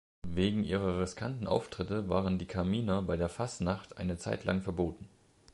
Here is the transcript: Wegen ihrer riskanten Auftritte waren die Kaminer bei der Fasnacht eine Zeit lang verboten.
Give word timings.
Wegen 0.27 0.63
ihrer 0.63 0.99
riskanten 0.99 1.45
Auftritte 1.45 2.09
waren 2.09 2.39
die 2.39 2.47
Kaminer 2.47 3.03
bei 3.03 3.17
der 3.17 3.29
Fasnacht 3.29 3.97
eine 3.99 4.17
Zeit 4.17 4.45
lang 4.45 4.63
verboten. 4.63 5.07